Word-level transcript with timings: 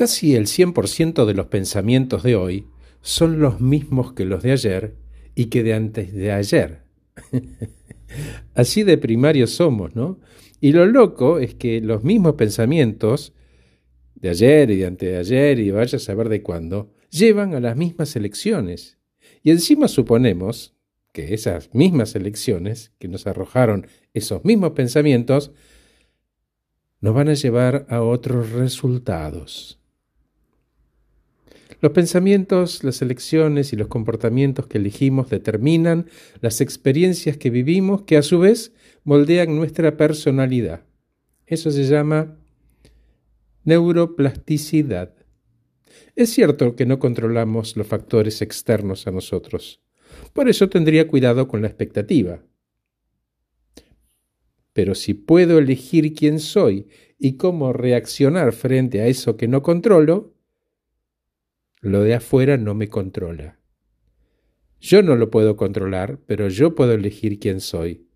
Casi 0.00 0.34
el 0.34 0.46
100% 0.46 1.26
de 1.26 1.34
los 1.34 1.48
pensamientos 1.48 2.22
de 2.22 2.34
hoy 2.34 2.66
son 3.02 3.38
los 3.38 3.60
mismos 3.60 4.14
que 4.14 4.24
los 4.24 4.42
de 4.42 4.52
ayer 4.52 4.96
y 5.34 5.50
que 5.50 5.62
de 5.62 5.74
antes 5.74 6.14
de 6.14 6.32
ayer. 6.32 6.84
Así 8.54 8.82
de 8.82 8.96
primarios 8.96 9.50
somos, 9.50 9.94
¿no? 9.94 10.18
Y 10.58 10.72
lo 10.72 10.86
loco 10.86 11.38
es 11.38 11.54
que 11.54 11.82
los 11.82 12.02
mismos 12.02 12.36
pensamientos 12.36 13.34
de 14.14 14.30
ayer 14.30 14.70
y 14.70 14.78
de 14.78 14.86
antes 14.86 15.10
de 15.10 15.18
ayer 15.18 15.58
y 15.58 15.70
vaya 15.70 15.96
a 15.96 16.00
saber 16.00 16.30
de 16.30 16.42
cuándo, 16.42 16.94
llevan 17.10 17.52
a 17.52 17.60
las 17.60 17.76
mismas 17.76 18.16
elecciones. 18.16 18.96
Y 19.42 19.50
encima 19.50 19.86
suponemos 19.86 20.74
que 21.12 21.34
esas 21.34 21.74
mismas 21.74 22.14
elecciones 22.14 22.90
que 22.98 23.08
nos 23.08 23.26
arrojaron 23.26 23.86
esos 24.14 24.46
mismos 24.46 24.70
pensamientos 24.70 25.52
nos 27.02 27.14
van 27.14 27.28
a 27.28 27.34
llevar 27.34 27.84
a 27.90 28.00
otros 28.00 28.52
resultados. 28.52 29.79
Los 31.80 31.92
pensamientos, 31.92 32.84
las 32.84 33.00
elecciones 33.02 33.72
y 33.72 33.76
los 33.76 33.88
comportamientos 33.88 34.66
que 34.66 34.78
elegimos 34.78 35.30
determinan 35.30 36.06
las 36.40 36.60
experiencias 36.60 37.36
que 37.36 37.50
vivimos 37.50 38.02
que 38.02 38.16
a 38.16 38.22
su 38.22 38.40
vez 38.40 38.72
moldean 39.04 39.56
nuestra 39.56 39.96
personalidad. 39.96 40.84
Eso 41.46 41.70
se 41.70 41.84
llama 41.84 42.36
neuroplasticidad. 43.64 45.14
Es 46.16 46.30
cierto 46.30 46.76
que 46.76 46.86
no 46.86 46.98
controlamos 46.98 47.76
los 47.76 47.86
factores 47.86 48.42
externos 48.42 49.06
a 49.06 49.10
nosotros. 49.10 49.80
Por 50.32 50.48
eso 50.48 50.68
tendría 50.68 51.08
cuidado 51.08 51.48
con 51.48 51.62
la 51.62 51.68
expectativa. 51.68 52.42
Pero 54.72 54.94
si 54.94 55.14
puedo 55.14 55.58
elegir 55.58 56.14
quién 56.14 56.38
soy 56.38 56.88
y 57.18 57.36
cómo 57.36 57.72
reaccionar 57.72 58.52
frente 58.52 59.00
a 59.00 59.06
eso 59.06 59.36
que 59.36 59.48
no 59.48 59.62
controlo, 59.62 60.34
lo 61.80 62.02
de 62.02 62.14
afuera 62.14 62.56
no 62.56 62.74
me 62.74 62.88
controla. 62.88 63.58
Yo 64.80 65.02
no 65.02 65.16
lo 65.16 65.30
puedo 65.30 65.56
controlar, 65.56 66.18
pero 66.26 66.48
yo 66.48 66.74
puedo 66.74 66.92
elegir 66.92 67.38
quién 67.38 67.60
soy 67.60 68.06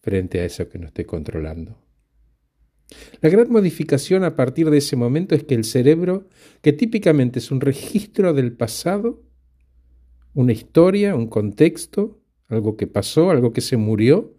frente 0.00 0.40
a 0.40 0.44
eso 0.44 0.68
que 0.68 0.78
no 0.78 0.86
estoy 0.86 1.04
controlando. 1.04 1.82
La 3.20 3.28
gran 3.28 3.50
modificación 3.50 4.24
a 4.24 4.34
partir 4.34 4.70
de 4.70 4.78
ese 4.78 4.96
momento 4.96 5.34
es 5.34 5.44
que 5.44 5.54
el 5.54 5.64
cerebro, 5.64 6.28
que 6.62 6.72
típicamente 6.72 7.38
es 7.38 7.50
un 7.50 7.60
registro 7.60 8.32
del 8.32 8.52
pasado, 8.52 9.22
una 10.34 10.52
historia, 10.52 11.14
un 11.14 11.26
contexto, 11.26 12.20
algo 12.48 12.76
que 12.76 12.86
pasó, 12.86 13.30
algo 13.30 13.52
que 13.52 13.60
se 13.60 13.76
murió, 13.76 14.34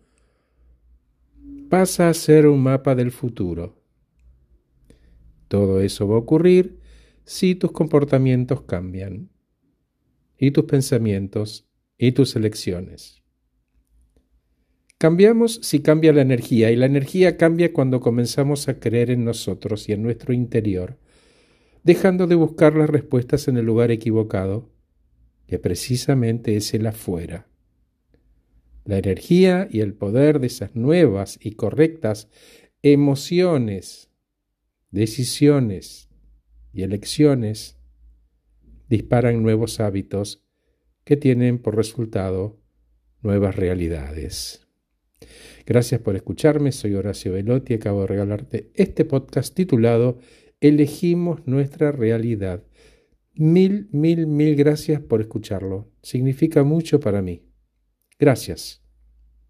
pasa 1.69 2.09
a 2.09 2.13
ser 2.13 2.47
un 2.47 2.63
mapa 2.63 2.95
del 2.95 3.11
futuro. 3.11 3.77
Todo 5.47 5.81
eso 5.81 6.07
va 6.07 6.15
a 6.15 6.19
ocurrir 6.19 6.78
si 7.29 7.53
tus 7.53 7.71
comportamientos 7.71 8.63
cambian, 8.63 9.29
y 10.35 10.49
tus 10.49 10.65
pensamientos, 10.65 11.69
y 11.95 12.13
tus 12.13 12.35
elecciones. 12.35 13.21
Cambiamos 14.97 15.59
si 15.61 15.81
cambia 15.81 16.11
la 16.11 16.23
energía, 16.23 16.71
y 16.71 16.75
la 16.75 16.87
energía 16.87 17.37
cambia 17.37 17.71
cuando 17.71 17.99
comenzamos 17.99 18.67
a 18.67 18.79
creer 18.79 19.11
en 19.11 19.25
nosotros 19.25 19.87
y 19.89 19.91
en 19.91 20.01
nuestro 20.01 20.33
interior, 20.33 20.97
dejando 21.83 22.25
de 22.25 22.33
buscar 22.33 22.75
las 22.75 22.89
respuestas 22.89 23.47
en 23.47 23.57
el 23.57 23.65
lugar 23.67 23.91
equivocado, 23.91 24.71
que 25.45 25.59
precisamente 25.59 26.55
es 26.55 26.73
el 26.73 26.87
afuera. 26.87 27.47
La 28.85 28.97
energía 28.97 29.67
y 29.69 29.81
el 29.81 29.93
poder 29.93 30.39
de 30.39 30.47
esas 30.47 30.75
nuevas 30.75 31.37
y 31.39 31.51
correctas 31.51 32.27
emociones, 32.81 34.09
decisiones, 34.89 36.08
y 36.73 36.83
elecciones 36.83 37.77
disparan 38.87 39.43
nuevos 39.43 39.79
hábitos 39.79 40.45
que 41.03 41.17
tienen 41.17 41.59
por 41.59 41.75
resultado 41.75 42.59
nuevas 43.21 43.55
realidades. 43.55 44.67
Gracias 45.65 46.01
por 46.01 46.15
escucharme, 46.15 46.71
soy 46.71 46.95
Horacio 46.95 47.33
Velotti 47.33 47.73
y 47.73 47.75
acabo 47.77 48.01
de 48.01 48.07
regalarte 48.07 48.71
este 48.73 49.05
podcast 49.05 49.53
titulado 49.53 50.19
Elegimos 50.61 51.45
nuestra 51.45 51.91
realidad. 51.91 52.63
Mil, 53.33 53.87
mil, 53.91 54.27
mil 54.27 54.55
gracias 54.55 54.99
por 54.99 55.21
escucharlo. 55.21 55.89
Significa 56.01 56.63
mucho 56.63 56.99
para 56.99 57.21
mí. 57.21 57.43
Gracias. 58.17 58.83